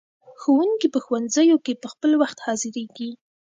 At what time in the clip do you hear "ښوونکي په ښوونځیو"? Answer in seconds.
0.41-1.57